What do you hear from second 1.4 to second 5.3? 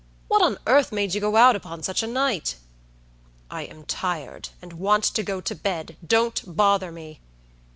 upon such a night?" "I am tired, and want to